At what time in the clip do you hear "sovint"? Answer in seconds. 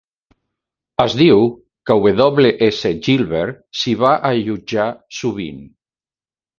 5.23-5.67